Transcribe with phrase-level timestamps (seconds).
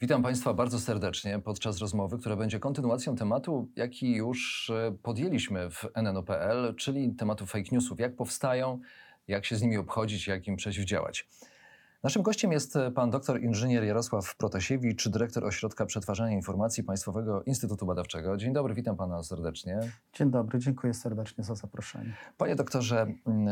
[0.00, 5.84] Witam Państwa bardzo serdecznie podczas rozmowy, która będzie kontynuacją tematu, jaki już e, podjęliśmy w
[6.02, 8.00] NNO.pl, czyli tematu fake newsów.
[8.00, 8.80] Jak powstają,
[9.28, 11.28] jak się z nimi obchodzić, jak im przeciwdziałać.
[12.06, 17.86] Naszym gościem jest e, pan doktor inżynier Jarosław Protasiewicz, dyrektor Ośrodka Przetwarzania Informacji Państwowego Instytutu
[17.86, 18.36] Badawczego.
[18.36, 19.80] Dzień dobry, witam pana serdecznie.
[20.12, 22.16] Dzień dobry, dziękuję serdecznie za zaproszenie.
[22.36, 23.48] Panie doktorze, mm,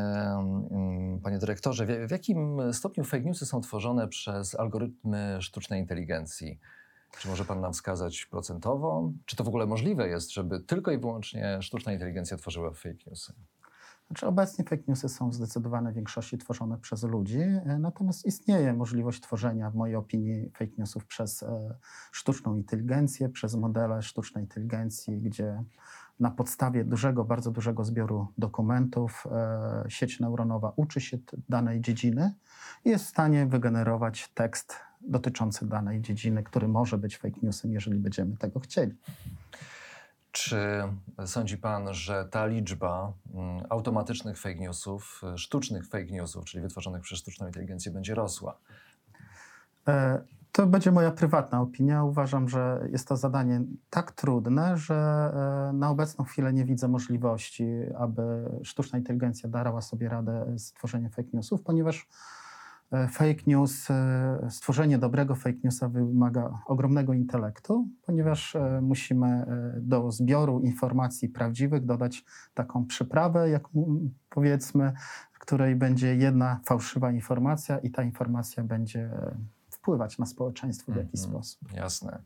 [0.71, 6.61] mm, panie dyrektorze, w jakim stopniu fake newsy są tworzone przez algorytmy sztucznej inteligencji?
[7.19, 9.12] Czy może pan nam wskazać procentowo?
[9.25, 13.33] Czy to w ogóle możliwe jest, żeby tylko i wyłącznie sztuczna inteligencja tworzyła fake newsy?
[14.06, 19.20] Znaczy obecnie fake newsy są w zdecydowanej większości tworzone przez ludzi, e, natomiast istnieje możliwość
[19.20, 21.74] tworzenia, w mojej opinii, fake newsów przez e,
[22.12, 25.62] sztuczną inteligencję, przez modele sztucznej inteligencji, gdzie
[26.20, 32.34] na podstawie dużego, bardzo dużego zbioru dokumentów e, sieć neuronowa uczy się danej dziedziny
[32.84, 37.98] i jest w stanie wygenerować tekst dotyczący danej dziedziny, który może być fake newsem, jeżeli
[37.98, 38.94] będziemy tego chcieli.
[40.35, 40.59] Czy
[41.27, 47.19] sądzi Pan, że ta liczba mm, automatycznych fake newsów, sztucznych fake newsów, czyli wytworzonych przez
[47.19, 48.59] sztuczną inteligencję, będzie rosła?
[49.89, 52.05] E, to będzie moja prywatna opinia.
[52.05, 57.67] Uważam, że jest to zadanie tak trudne, że e, na obecną chwilę nie widzę możliwości,
[57.99, 58.23] aby
[58.62, 62.09] sztuczna inteligencja darała sobie radę z tworzeniem fake newsów, ponieważ
[63.11, 70.61] fake news, e, stworzenie dobrego fake newsa wymaga ogromnego intelektu, ponieważ e, musimy do zbioru
[70.61, 72.25] informacji prawdziwych dodać
[72.55, 73.62] taką przyprawę, jak
[74.31, 74.93] powiedzmy,
[75.32, 79.11] w której będzie jedna fałszywa informacja i ta informacja będzie
[79.71, 81.72] wpływać na społeczeństwo w jakiś mm, sposób.
[81.72, 82.19] Jasne.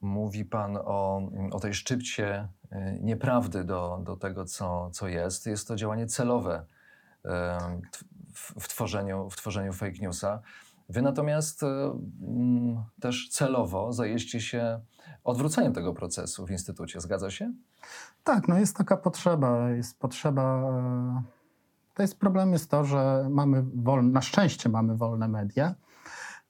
[0.00, 2.48] Mówi Pan o, o tej szczypcie
[3.00, 5.46] nieprawdy do, do tego, co, co jest.
[5.46, 6.64] Jest to działanie celowe
[8.60, 10.40] w, tworzeniu, w tworzeniu fake newsa.
[10.88, 14.80] Wy natomiast mm, też celowo zajęliście się
[15.24, 17.00] odwróceniem tego procesu w instytucie.
[17.00, 17.52] Zgadza się?
[18.24, 19.70] Tak, no jest taka potrzeba.
[19.70, 20.42] Jest potrzeba.
[20.42, 21.22] E,
[21.94, 25.74] to jest problem jest to, że mamy wolne, na szczęście mamy wolne media,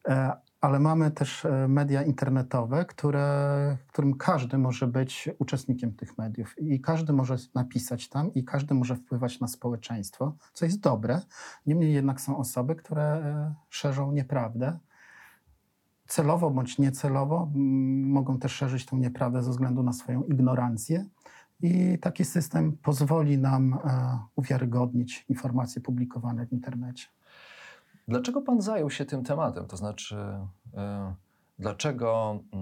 [0.08, 6.58] e, ale mamy też e, media internetowe, które, którym każdy może być uczestnikiem tych mediów
[6.58, 11.20] i każdy może napisać tam i każdy może wpływać na społeczeństwo, co jest dobre.
[11.66, 14.78] Niemniej jednak są osoby, które e, szerzą nieprawdę.
[16.06, 17.50] Celowo bądź niecelowo
[18.04, 21.06] mogą też szerzyć tą nieprawdę ze względu na swoją ignorancję.
[21.60, 27.06] I taki system pozwoli nam e, uwiarygodnić informacje publikowane w internecie.
[28.08, 29.66] Dlaczego pan zajął się tym tematem?
[29.66, 30.16] To znaczy,
[30.74, 30.80] yy,
[31.58, 32.60] dlaczego yy,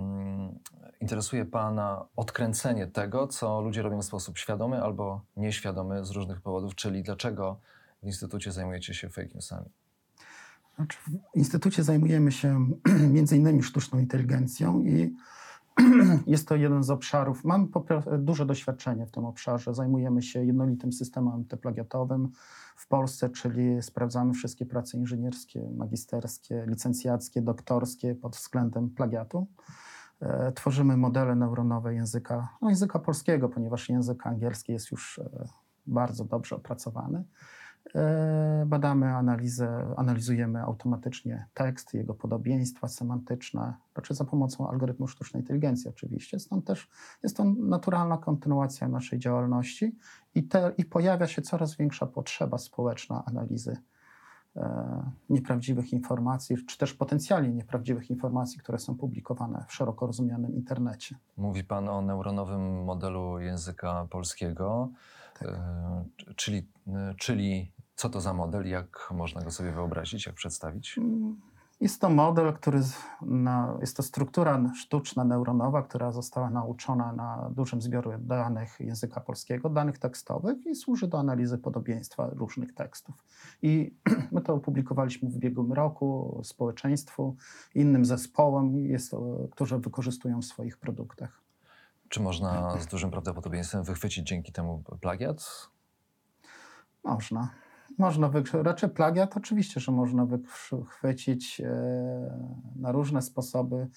[1.00, 6.74] interesuje pana odkręcenie tego, co ludzie robią w sposób świadomy albo nieświadomy z różnych powodów?
[6.74, 7.60] Czyli dlaczego
[8.02, 9.66] w Instytucie zajmujecie się fake newsami?
[10.76, 12.70] Znaczy, w Instytucie zajmujemy się
[13.14, 15.16] między innymi sztuczną inteligencją i
[16.26, 17.44] jest to jeden z obszarów.
[17.44, 17.66] Mamy
[18.18, 19.74] duże doświadczenie w tym obszarze.
[19.74, 22.28] Zajmujemy się jednolitym systemem antyplagiatowym
[22.76, 29.46] w Polsce, czyli sprawdzamy wszystkie prace inżynierskie, magisterskie, licencjackie, doktorskie pod względem plagiatu.
[30.20, 35.48] E, tworzymy modele neuronowe języka, no języka polskiego, ponieważ język angielski jest już e,
[35.86, 37.24] bardzo dobrze opracowany.
[37.94, 45.90] E, badamy analizę, analizujemy automatycznie tekst, jego podobieństwa semantyczne, raczej za pomocą algorytmu sztucznej inteligencji
[45.90, 46.38] oczywiście.
[46.38, 46.88] Stąd też
[47.22, 49.96] jest to naturalna kontynuacja naszej działalności
[50.34, 53.76] i, te, i pojawia się coraz większa potrzeba społeczna analizy
[54.56, 61.16] e, nieprawdziwych informacji, czy też potencjalnie nieprawdziwych informacji, które są publikowane w szeroko rozumianym internecie.
[61.36, 64.88] Mówi Pan o neuronowym modelu języka polskiego,
[65.38, 65.48] tak.
[65.48, 66.04] e,
[66.36, 68.68] czyli, e, czyli co to za model?
[68.68, 71.00] Jak można go sobie wyobrazić, jak przedstawić?
[71.80, 72.80] Jest to model, który
[73.22, 79.68] na, jest to struktura sztuczna, neuronowa, która została nauczona na dużym zbioru danych języka polskiego,
[79.70, 83.24] danych tekstowych i służy do analizy podobieństwa różnych tekstów.
[83.62, 83.94] I
[84.32, 87.36] my to opublikowaliśmy w ubiegłym roku społeczeństwu,
[87.74, 91.40] innym zespołom, jest to, którzy wykorzystują w swoich produktach.
[92.08, 95.68] Czy można z dużym prawdopodobieństwem wychwycić dzięki temu plagiat?
[97.04, 97.65] Można.
[97.98, 101.70] Można wychwycić, raczej plagiat oczywiście, że można wychwycić e,
[102.76, 103.88] na różne sposoby,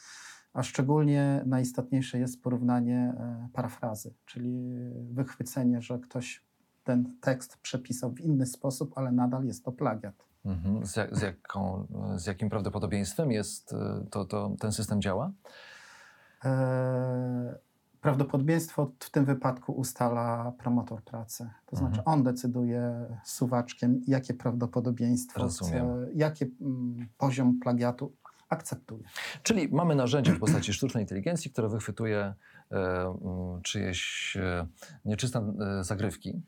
[0.54, 4.69] a szczególnie najistotniejsze jest porównanie e, parafrazy, czyli
[5.12, 6.44] wychwycenie, że ktoś
[6.84, 10.30] ten tekst przepisał w inny sposób, ale nadal jest to plagiat.
[10.46, 10.86] Mhm.
[10.86, 15.31] Z, jak, z, jaką, z jakim prawdopodobieństwem jest e, to, to, ten system działa?
[16.46, 17.60] E,
[18.01, 21.50] prawdopodobieństwo w tym wypadku ustala promotor pracy.
[21.66, 22.07] To znaczy mhm.
[22.18, 25.86] on decyduje suwaczkiem, jakie prawdopodobieństwo, Rozumiem.
[26.16, 28.13] jaki mm, poziom plagiatu
[28.50, 29.04] akceptuje.
[29.44, 32.34] Czyli mamy narzędzie w postaci sztucznej inteligencji, które wychwytuje
[32.72, 34.68] e, mm, czyjeś e,
[35.06, 36.42] nieczyste e, zagrywki.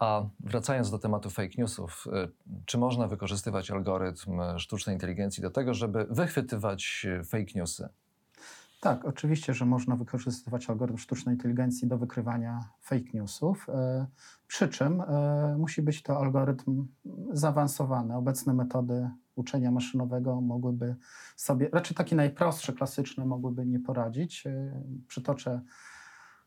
[0.00, 2.28] A wracając do tematu fake newsów, e,
[2.66, 7.88] czy można wykorzystywać algorytm sztucznej inteligencji do tego, żeby wychwytywać fake newsy?
[8.86, 13.66] Tak, oczywiście, że można wykorzystywać algorytm sztucznej inteligencji do wykrywania fake newsów.
[13.68, 14.06] E,
[14.46, 16.86] przy czym e, musi być to algorytm
[17.32, 18.16] zaawansowany.
[18.16, 20.96] Obecne metody uczenia maszynowego mogłyby
[21.36, 24.46] sobie, raczej takie najprostsze, klasyczne, mogłyby nie poradzić.
[24.46, 25.60] E, przytoczę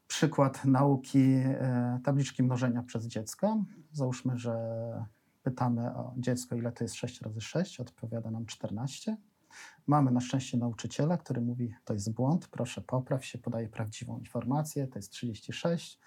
[0.07, 1.35] przykład nauki
[2.03, 3.63] tabliczki mnożenia przez dziecko.
[3.91, 4.55] Załóżmy, że
[5.43, 9.17] pytamy o dziecko, ile to jest 6 razy 6, odpowiada nam 14.
[9.87, 14.87] Mamy na szczęście nauczyciela, który mówi, to jest błąd, proszę popraw się, podaje prawdziwą informację,
[14.87, 15.99] to jest 36.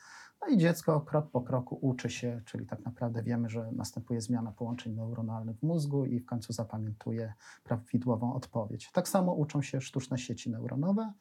[0.42, 4.52] No i dziecko krok po kroku uczy się, czyli tak naprawdę wiemy, że następuje zmiana
[4.52, 7.34] połączeń neuronalnych w mózgu i w końcu zapamiętuje
[7.64, 8.90] prawidłową odpowiedź.
[8.92, 11.12] Tak samo uczą się sztuczne sieci neuronowe,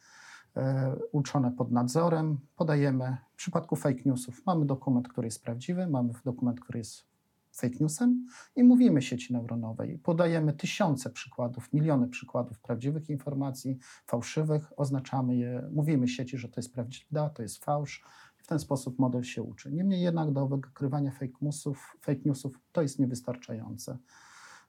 [0.57, 2.39] e, uczone pod nadzorem.
[2.55, 7.10] Podajemy, w przypadku fake newsów mamy dokument, który jest prawdziwy, mamy dokument, który jest
[7.57, 8.25] fake newsem
[8.55, 9.97] i mówimy sieci neuronowej.
[9.97, 16.73] Podajemy tysiące przykładów, miliony przykładów prawdziwych informacji, fałszywych, oznaczamy je, mówimy sieci, że to jest
[16.73, 18.03] prawda, to jest fałsz.
[18.37, 19.71] W ten sposób model się uczy.
[19.71, 23.97] Niemniej jednak do wykrywania fake newsów, fake newsów to jest niewystarczające.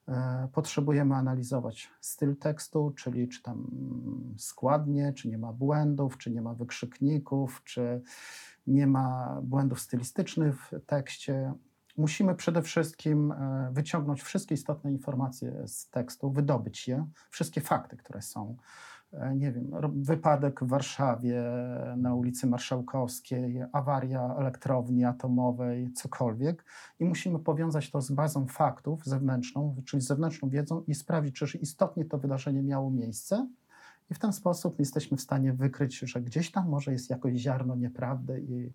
[0.09, 3.71] E, potrzebujemy analizować styl tekstu, czyli czy tam
[4.37, 8.03] składnie, czy nie ma błędów, czy nie ma wykrzykników, czy
[8.67, 11.55] nie ma błędów stylistycznych w tekście
[11.97, 18.23] musimy przede wszystkim e, wyciągnąć wszystkie istotne informacje z tekstu, wydobyć je, wszystkie fakty, które
[18.23, 18.57] są.
[19.13, 21.43] E, nie wiem, wypadek w Warszawie
[21.97, 26.65] na ulicy Marszałkowskiej, awaria elektrowni atomowej, cokolwiek.
[27.01, 32.05] I musimy powiązać to z bazą faktów zewnętrzną, czyli zewnętrzną wiedzą i sprawdzić, czy istotnie
[32.05, 33.49] to wydarzenie miało miejsce.
[34.11, 37.77] I w ten sposób jesteśmy w stanie wykryć, że gdzieś tam może jest jakoś ziarno
[37.77, 38.73] nieprawdy i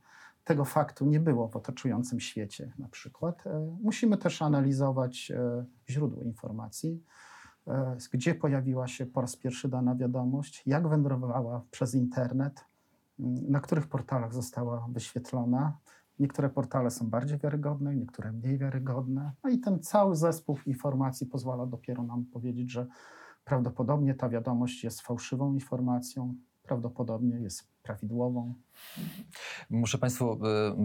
[0.48, 3.48] tego faktu nie było w otaczającym świecie na przykład.
[3.48, 7.04] E, musimy też analizować e, źródło informacji,
[7.68, 12.66] e, gdzie pojawiła się po raz pierwszy dana wiadomość, jak wędrowała przez internet,
[13.50, 15.78] na których portalach została wyświetlona.
[16.20, 19.32] Niektóre portale są bardziej wiarygodne, niektóre mniej wiarygodne.
[19.44, 22.88] No i ten cały zespół informacji pozwala dopiero nam powiedzieć, że
[23.46, 26.36] prawdopodobnie ta wiadomość jest fałszywą informacją,
[26.68, 28.54] prawdopodobnie jest prawidłową.
[29.69, 30.40] Muszę Państwu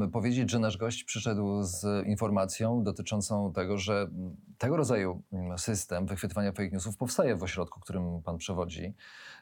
[0.04, 4.10] y, powiedzieć, że nasz gość przyszedł z informacją dotyczącą tego, że
[4.58, 8.94] tego rodzaju mm, system wychwytywania fake newsów powstaje w ośrodku, którym Pan przewodzi.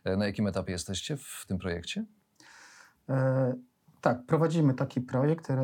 [0.05, 2.05] E, na jakim etapie jesteście w tym projekcie?
[3.09, 3.55] E,
[4.01, 5.51] tak, prowadzimy taki projekt.
[5.51, 5.57] E,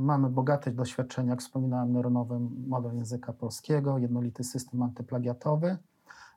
[0.00, 5.78] mamy bogate doświadczenia, jak wspominałem, neuronowy model języka polskiego, jednolity system antyplagiatowy.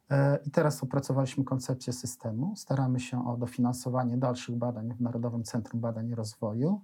[0.10, 2.56] E, I teraz opracowaliśmy koncepcję systemu.
[2.56, 6.82] Staramy się o dofinansowanie dalszych badań w Narodowym Centrum Badań i Rozwoju.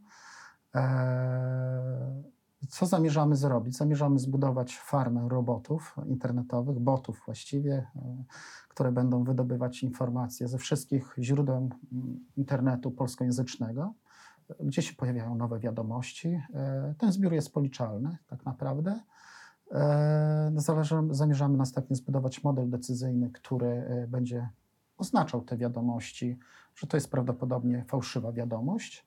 [0.75, 2.23] E,
[2.69, 3.77] co zamierzamy zrobić?
[3.77, 8.23] Zamierzamy zbudować farmę robotów internetowych, botów właściwie, e,
[8.69, 11.69] które będą wydobywać informacje ze wszystkich źródeł
[12.38, 13.93] internetu polskojęzycznego,
[14.59, 16.41] gdzie się pojawiają nowe wiadomości.
[16.97, 18.99] Ten zbiór jest policzalny tak naprawdę.
[19.71, 24.49] E, zależy, zamierzamy następnie zbudować model decyzyjny, który e, będzie
[24.97, 26.39] oznaczał te wiadomości,
[26.75, 29.05] że to jest prawdopodobnie fałszywa wiadomość.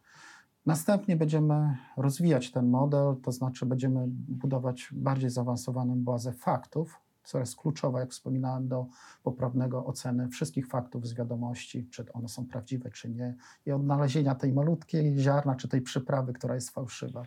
[0.67, 7.57] Następnie będziemy rozwijać ten model, to znaczy będziemy budować bardziej zaawansowaną bazę faktów, co jest
[7.57, 8.87] kluczowa, jak wspominałem, do
[9.23, 13.35] poprawnego oceny wszystkich faktów z wiadomości, czy one są prawdziwe, czy nie,
[13.67, 17.25] i odnalezienia tej malutkiej ziarna, czy tej przyprawy, która jest fałszywa.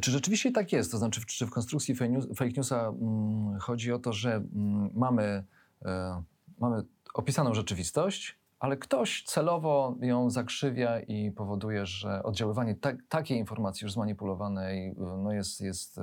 [0.00, 0.90] Czy rzeczywiście tak jest?
[0.90, 1.94] To znaczy, czy w konstrukcji
[2.36, 5.44] fake newsa hmm, chodzi o to, że hmm, mamy,
[5.84, 6.22] e,
[6.58, 6.82] mamy
[7.14, 13.92] opisaną rzeczywistość, ale ktoś celowo ją zakrzywia i powoduje, że oddziaływanie ta, takiej informacji już
[13.92, 16.00] zmanipulowanej no jest, jest,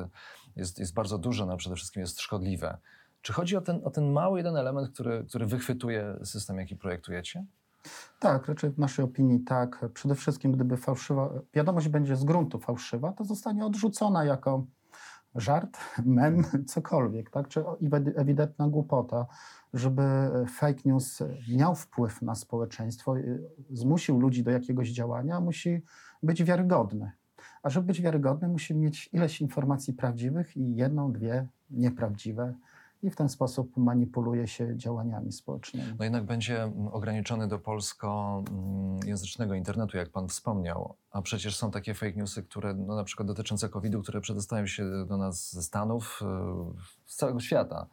[0.55, 2.77] jest, jest bardzo duże, no przede wszystkim jest szkodliwe.
[3.25, 7.45] Czy chodzi o ten, o ten mały jeden element, który, który wychwytuje system, jaki projektujecie?
[8.19, 9.85] Tak, raczej w naszej opinii tak.
[9.93, 14.65] Przede wszystkim, gdyby fałszywa, wiadomość będzie z gruntu fałszywa, to zostanie odrzucona jako
[15.35, 17.47] żart, mem, cokolwiek, tak?
[17.47, 17.63] czy
[18.15, 19.25] ewidentna głupota,
[19.73, 20.03] żeby
[20.49, 23.15] fake news miał wpływ na społeczeństwo,
[23.69, 25.81] zmusił ludzi do jakiegoś działania, musi
[26.23, 27.11] być wiarygodny.
[27.63, 32.53] A żeby być wiarygodny, musi mieć ileś informacji prawdziwych i jedną, dwie nieprawdziwe
[33.05, 35.93] i w ten sposób manipuluje się działaniami społecznymi.
[35.99, 40.95] No jednak będzie mm, ograniczony do polskojęzycznego internetu, jak pan wspomniał.
[41.11, 45.05] A przecież są takie fake newsy, które no, na przykład dotyczące COVID-u, które przedostają się
[45.05, 46.25] do nas ze Stanów, e,
[47.05, 47.87] z całego świata.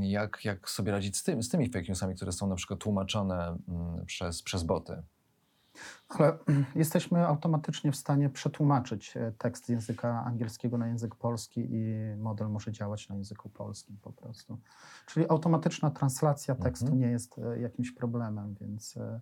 [0.00, 3.56] Jak, jak sobie radzić z, tym, z tymi fake newsami, które są na przykład tłumaczone
[3.68, 5.02] mm, przez, przez boty?
[6.08, 6.38] Ale
[6.74, 12.48] jesteśmy automatycznie w stanie przetłumaczyć e, tekst z języka angielskiego na język polski i model
[12.48, 14.58] może działać na języku polskim po prostu.
[15.06, 17.00] Czyli automatyczna translacja tekstu mhm.
[17.00, 19.20] nie jest e, jakimś problemem, więc e,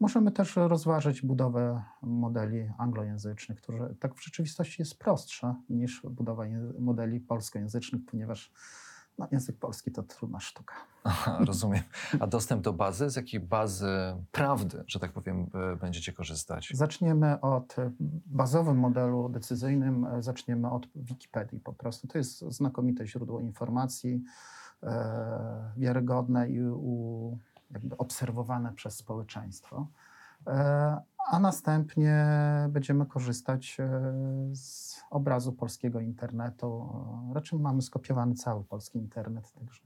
[0.00, 6.44] możemy też rozważyć budowę modeli anglojęzycznych, które tak w rzeczywistości jest prostsza niż budowa
[6.78, 8.52] modeli polskojęzycznych, ponieważ
[9.22, 10.74] no, język polski to trudna sztuka.
[11.04, 11.82] Aha, rozumiem.
[12.20, 13.10] A dostęp do bazy?
[13.10, 13.86] Z jakiej bazy
[14.32, 16.72] prawdy, że tak powiem, e, będziecie korzystać?
[16.74, 17.90] Zaczniemy od e,
[18.26, 22.08] bazowym modelu decyzyjnym, e, zaczniemy od Wikipedii po prostu.
[22.08, 24.22] To jest znakomite źródło informacji,
[24.82, 27.38] e, wiarygodne i u,
[27.70, 29.86] jakby obserwowane przez społeczeństwo.
[30.46, 31.00] E,
[31.32, 32.26] a następnie
[32.68, 33.76] będziemy korzystać
[34.52, 36.88] z obrazu polskiego internetu.
[37.34, 39.52] Raczej mamy skopiowany cały polski internet.
[39.52, 39.82] Także...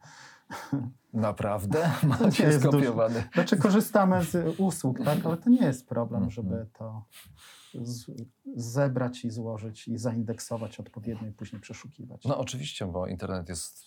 [1.12, 1.90] Naprawdę?
[2.20, 3.24] Macie skopiowany?
[3.34, 5.18] Znaczy korzystamy z usług, tak?
[5.24, 6.30] ale to nie jest problem, mhm.
[6.30, 7.04] żeby to
[8.56, 12.24] zebrać i złożyć i zaindeksować odpowiednio i później przeszukiwać.
[12.24, 13.86] No oczywiście, bo internet jest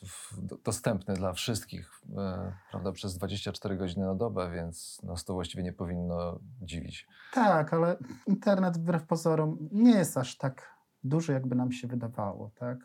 [0.66, 5.74] dostępny dla wszystkich e, prawda, przez 24 godziny na dobę, więc nas to właściwie nie
[5.74, 7.08] powinno dziwić.
[7.34, 7.98] Tak, ale
[8.28, 12.52] internet wbrew pozorom nie jest aż tak duży, jakby nam się wydawało.
[12.56, 12.78] Tak?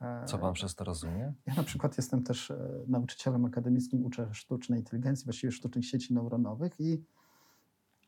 [0.00, 1.32] E, Co pan przez to rozumie?
[1.46, 6.80] Ja na przykład jestem też e, nauczycielem akademickim, uczę sztucznej inteligencji, właściwie sztucznych sieci neuronowych
[6.80, 7.04] i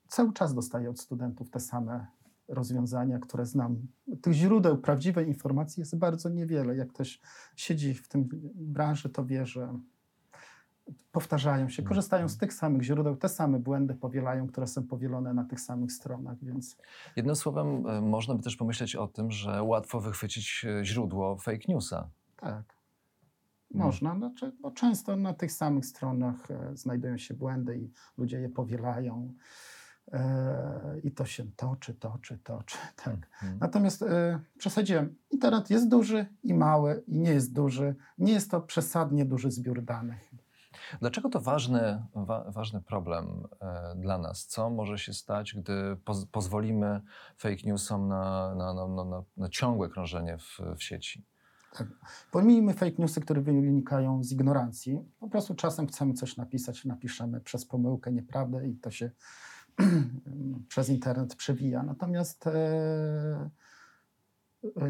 [0.09, 2.07] cały czas dostaję od studentów te same
[2.49, 3.87] rozwiązania, które znam.
[4.23, 6.77] Tych źródeł prawdziwej informacji jest bardzo niewiele.
[6.77, 7.21] Jak ktoś
[7.57, 9.79] siedzi w tym branży, to wie, że
[11.13, 15.45] powtarzają się, korzystają z tych samych źródeł, te same błędy powielają, które są powielone na
[15.45, 16.77] tych samych stronach, więc...
[17.17, 21.65] Jednym słowem, e, można by też pomyśleć o tym, że łatwo wychwycić e, źródło fake
[21.69, 22.11] newsa.
[22.37, 22.79] Tak.
[23.73, 23.87] Hmm.
[23.87, 28.49] Można, znaczy, bo często na tych samych stronach e, znajdują się błędy i ludzie je
[28.49, 29.35] powielają.
[31.03, 32.77] I to się toczy, toczy, toczy.
[33.05, 33.31] Tak.
[33.31, 33.59] Hmm.
[33.61, 35.15] Natomiast e, przesadziłem.
[35.31, 37.95] Internet jest duży i mały, i nie jest duży.
[38.19, 40.31] Nie jest to przesadnie duży zbiór danych.
[41.01, 44.47] Dlaczego to ważny, wa, ważny problem e, dla nas?
[44.47, 47.01] Co może się stać, gdy poz, pozwolimy
[47.37, 51.25] fake newsom na, na, na, na, ciągłe krążenie w, w sieci?
[51.73, 51.87] Tak.
[52.31, 54.99] Pomijmy fake newsy, które wynikają z ignorancji.
[55.21, 59.11] Po prostu czasem chcemy coś napisać, napiszemy przez pomyłkę nieprawdę i to się
[60.69, 61.83] przez internet przewija.
[61.83, 63.51] Natomiast e,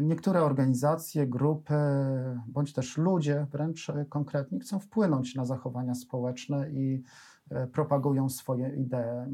[0.01, 1.73] niektóre organizacje, grupy,
[2.47, 7.03] bądź też ludzie wręcz konkretni chcą wpłynąć na zachowania społeczne i
[7.49, 9.31] e, propagują swoje idee.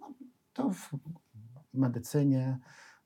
[0.00, 0.14] No,
[0.52, 0.90] to w
[1.74, 2.58] medycynie,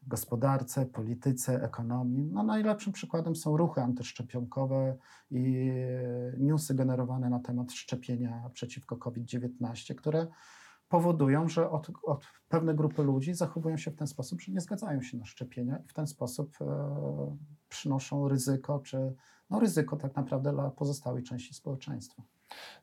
[0.06, 2.30] gospodarce, polityce, ekonomii.
[2.32, 4.96] No, najlepszym przykładem są ruchy antyszczepionkowe
[5.30, 5.72] i
[6.38, 10.26] newsy generowane na temat szczepienia przeciwko COVID-19, które
[10.90, 15.02] powodują, że od, od pewne grupy ludzi zachowują się w ten sposób, że nie zgadzają
[15.02, 17.36] się na szczepienia i w ten sposób e,
[17.68, 19.14] przynoszą ryzyko, czy
[19.50, 22.22] no ryzyko tak naprawdę dla pozostałej części społeczeństwa.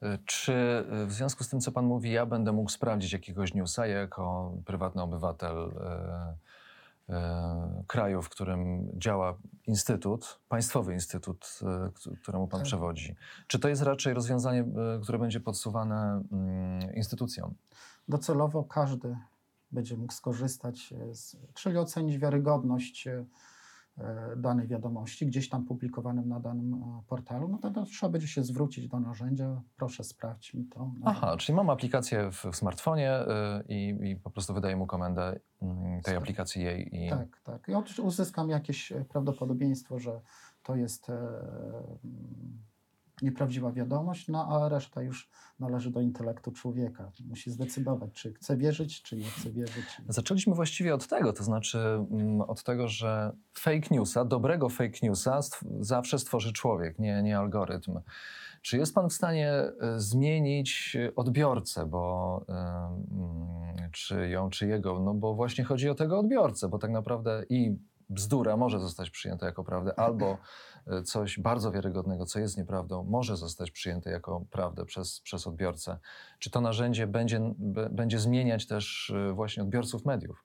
[0.02, 3.54] E, czy e, w związku z tym, co Pan mówi, ja będę mógł sprawdzić jakiegoś
[3.54, 6.38] newsa jako prywatny obywatel e,
[7.10, 12.68] e, kraju, w którym działa instytut, państwowy instytut, e, któremu Pan tak.
[12.68, 13.16] przewodzi?
[13.48, 14.66] Czy to jest raczej rozwiązanie,
[15.04, 17.56] które będzie podsuwane mm, instytucjom?
[18.08, 19.18] Docelowo każdy
[19.72, 23.26] będzie mógł skorzystać, z, czyli ocenić wiarygodność e,
[24.38, 28.88] danej wiadomości, gdzieś tam publikowanym na danym e, portalu, no to, trzeba będzie się zwrócić
[28.88, 30.92] do narzędzia, proszę sprawdź mi to.
[31.06, 33.20] Aha, czyli mam aplikację w, w smartfonie
[33.70, 35.68] i, i, po prostu wydaję mu komendę yy,
[36.04, 36.18] tej tak.
[36.18, 37.06] aplikacji jej.
[37.06, 37.10] I...
[37.10, 37.70] Tak, tak.
[37.70, 40.22] I uzyskam jakieś prawdopodobieństwo, że
[40.64, 41.12] to jest...
[43.22, 47.12] Nieprawdziwa wiadomość, no a reszta już należy do intelektu człowieka.
[47.30, 50.02] Musi zdecydować, czy chce wierzyć, czy nie chce wierzyć.
[50.10, 51.80] Zaczęliśmy właściwie od tego, to znaczy
[52.12, 57.38] mm, od tego, że fake newsa, dobrego fake newsa stw zawsze stworzy człowiek, nie, nie
[57.38, 58.00] algorytm.
[58.62, 62.46] Czy jest Pan w stanie e, zmienić odbiorcę, bo
[63.92, 65.00] czy ją, czy jego?
[65.00, 67.78] No bo właśnie chodzi o tego odbiorcę, bo tak naprawdę i
[68.10, 70.38] bzdura może zostać przyjęta jako prawdę, albo
[70.88, 75.98] e, coś bardzo wiarygodnego, co jest nieprawdą, może zostać przyjęte jako prawdę przez, przez odbiorcę.
[76.40, 77.54] Czy to narzędzie będzie,
[77.92, 80.44] będzie zmieniać też e, właśnie odbiorców mediów?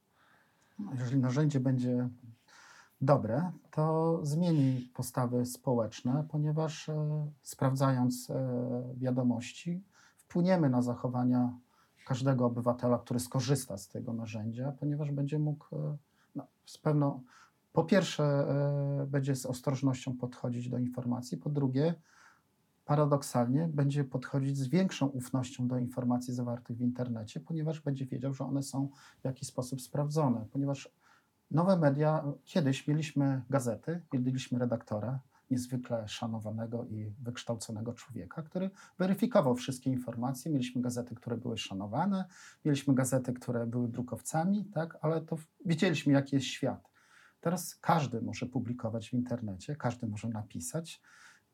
[0.95, 2.09] Jeżeli narzędzie będzie
[3.02, 9.85] dobre, to zmieni postawy społeczne, ponieważ e, sprawdzając e, wiadomości,
[10.16, 11.59] wpłyniemy na zachowania
[12.07, 15.97] każdego obywatela, który skorzysta z tego narzędzia, ponieważ będzie mógł e,
[16.35, 17.23] no, z pewną,
[17.73, 21.95] po pierwsze, e, będzie z ostrożnością podchodzić do informacji, po drugie,
[22.85, 28.45] paradoksalnie będzie podchodzić z większą ufnością do informacji zawartych w internecie, ponieważ będzie wiedział, że
[28.45, 28.88] one są
[29.21, 30.88] w jakiś sposób sprawdzone, ponieważ
[31.50, 39.91] nowe media, kiedyś mieliśmy gazety, mieliśmy redaktora, niezwykle szanowanego i wykształconego człowieka, który weryfikował wszystkie
[39.91, 40.52] informacje.
[40.52, 42.25] Mieliśmy gazety, które były szanowane,
[42.64, 45.37] mieliśmy gazety, które były drukowcami, tak, ale to
[45.67, 46.91] wiedzieliśmy, jaki jest świat.
[47.42, 51.02] Teraz każdy może publikować w internecie, każdy może napisać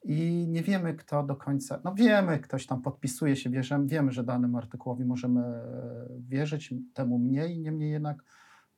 [0.04, 1.80] i nie wiemy, kto do końca.
[1.84, 7.18] No wiemy, ktoś tam podpisuje się, bierzemy, wiemy, że danemu artykułowi możemy e, wierzyć, temu
[7.18, 8.24] mniej, niemniej jednak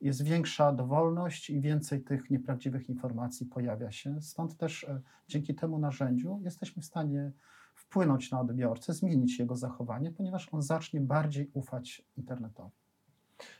[0.01, 4.21] jest większa dowolność i więcej tych nieprawdziwych informacji pojawia się.
[4.21, 7.31] Stąd też e, dzięki temu narzędziu jesteśmy w stanie
[7.75, 12.80] wpłynąć na odbiorcę, zmienić jego zachowanie, ponieważ on zacznie bardziej ufać internetowi.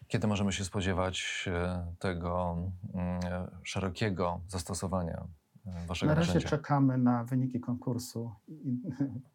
[0.07, 2.57] Kiedy możemy się spodziewać e, tego
[2.93, 5.27] mm, e, szerokiego zastosowania
[5.65, 6.49] e, waszego Na razie narzędzia?
[6.49, 8.31] czekamy na wyniki konkursu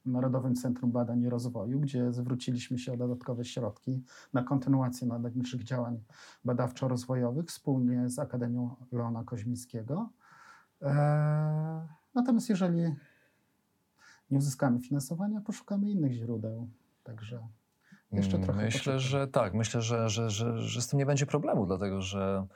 [0.04, 5.64] w Narodowym Centrum Badań i Rozwoju, gdzie zwróciliśmy się o dodatkowe środki na kontynuację naszych
[5.64, 6.04] działań
[6.44, 10.10] badawczo-rozwojowych wspólnie z Akademią Leona Koźmińskiego.
[12.14, 12.94] Natomiast jeżeli
[14.30, 16.68] nie uzyskamy finansowania, poszukamy innych źródeł.
[17.04, 17.48] Także
[18.12, 19.54] jeszcze trochę Myślę, że tak.
[19.54, 22.46] Myślę, że, że, że, że z tym nie będzie problemu, dlatego że,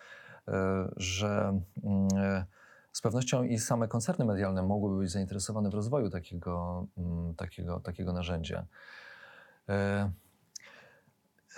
[0.48, 2.46] e, że mm, e,
[2.92, 8.12] z pewnością i same koncerny medialne mogłyby być zainteresowane w rozwoju takiego, mm, takiego, takiego
[8.12, 8.66] narzędzia.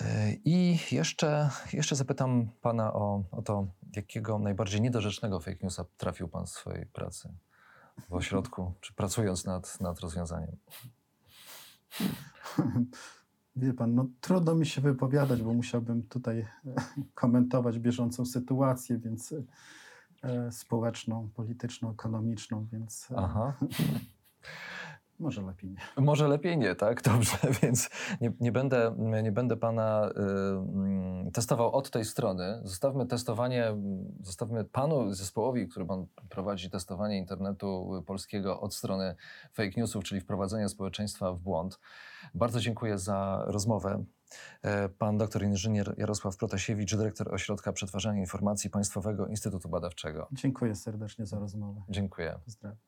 [0.01, 6.29] E, I jeszcze, jeszcze zapytam pana o, o to, jakiego najbardziej niedorzecznego fake newsa trafił
[6.29, 7.35] pan w swojej pracy
[8.09, 10.57] w ośrodku, czy pracując nad, nad rozwiązaniem.
[13.57, 16.47] Wie pan, no trudno mi się wypowiadać, bo musiałbym tutaj e,
[17.15, 19.35] komentować bieżącą sytuację, więc
[20.23, 23.53] e, społeczną, polityczną, ekonomiczną, więc e, Aha.
[25.19, 26.05] może lepiej nie.
[26.05, 27.03] Może lepiej nie, tak?
[27.03, 32.61] Dobrze, więc nie, nie, będę, nie będę pana mm, testował od tej strony.
[32.65, 33.77] Zostawmy testowanie,
[34.21, 39.15] zostawmy panu zespołowi, który pan prowadzi testowanie internetu polskiego od strony
[39.53, 41.79] fake newsów, czyli wprowadzenia społeczeństwa w błąd.
[42.35, 44.05] Bardzo dziękuję za rozmowę.
[44.63, 50.29] E, Pan doktor inżynier Jarosław Protasiewicz, dyrektor Ośrodka Przetwarzania Informacji Państwowego Instytutu Badawczego.
[50.33, 51.83] Dziękuję serdecznie za rozmowę.
[51.89, 52.39] Dziękuję.
[52.45, 52.79] Pozdrawiam.